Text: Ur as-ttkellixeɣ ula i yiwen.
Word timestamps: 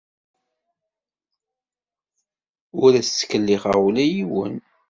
Ur 2.83 2.91
as-ttkellixeɣ 2.99 3.77
ula 3.87 4.03
i 4.05 4.09
yiwen. 4.13 4.55